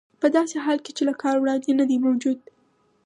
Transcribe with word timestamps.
په 0.21 0.27
داسې 0.35 0.55
حال 0.65 0.77
کې 0.85 0.91
چې 0.97 1.03
کار 1.23 1.35
له 1.35 1.41
وړاندې 1.43 1.77
نه 1.79 1.85
دی 1.89 1.97
موجود 2.05 2.39